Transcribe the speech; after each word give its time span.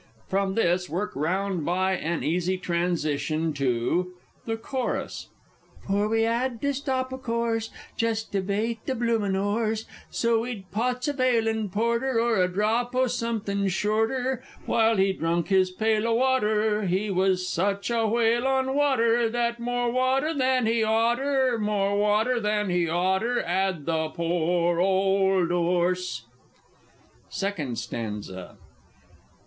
From 0.27 0.55
this 0.55 0.89
work 0.89 1.11
round 1.15 1.63
by 1.63 1.91
an 1.93 2.23
easy 2.23 2.57
transition 2.57 3.53
to_ 3.53 4.15
The 4.47 4.57
Chorus 4.57 5.27
For 5.87 6.07
we 6.07 6.25
'ad 6.25 6.59
to 6.63 6.73
stop 6.73 7.13
o' 7.13 7.19
course, 7.19 7.69
Jest 7.95 8.31
to 8.31 8.41
bait 8.41 8.79
the 8.87 8.95
bloomin' 8.95 9.35
'orse, 9.35 9.85
So 10.09 10.39
we'd 10.39 10.71
pots 10.71 11.07
of 11.07 11.19
ale 11.19 11.47
and 11.47 11.71
porter 11.71 12.19
(Or 12.19 12.41
a 12.41 12.47
drop 12.51 12.95
o' 12.95 13.05
something 13.05 13.67
shorter), 13.67 14.41
While 14.65 14.97
he 14.97 15.13
drunk 15.13 15.49
his 15.49 15.69
pail 15.69 16.07
o' 16.07 16.15
water, 16.15 16.87
He 16.87 17.11
was 17.11 17.47
sech 17.47 17.87
a 17.91 18.07
whale 18.07 18.47
on 18.47 18.73
water! 18.73 19.29
That 19.29 19.59
more 19.59 19.91
water 19.91 20.33
than 20.33 20.65
he 20.65 20.83
oughter, 20.83 21.59
More 21.59 21.95
water 21.95 22.39
than 22.39 22.71
he 22.71 22.89
oughter, 22.89 23.43
'Ad 23.43 23.85
the 23.85 24.07
poor 24.09 24.79
old 24.79 25.51
'orse! 25.51 26.23
_Second 27.29 27.77
Stanza. 27.77 28.57